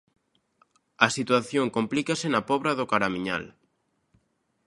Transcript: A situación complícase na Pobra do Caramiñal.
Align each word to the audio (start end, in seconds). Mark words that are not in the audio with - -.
A 1.05 1.07
situación 1.17 1.67
complícase 1.77 2.27
na 2.29 2.41
Pobra 2.49 2.71
do 2.79 2.89
Caramiñal. 2.91 3.43